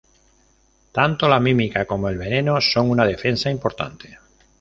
Tanto 0.93 1.27
la 1.27 1.39
mímica 1.39 1.85
como 1.85 2.09
el 2.09 2.17
veneno 2.17 2.59
son 2.59 2.89
una 2.89 3.05
defensa 3.05 3.51
importante. 3.51 4.17